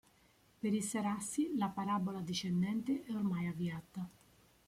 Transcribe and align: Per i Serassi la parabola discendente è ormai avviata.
Per 0.61 0.71
i 0.73 0.81
Serassi 0.81 1.55
la 1.57 1.69
parabola 1.69 2.21
discendente 2.21 3.03
è 3.03 3.13
ormai 3.13 3.45
avviata. 3.45 4.09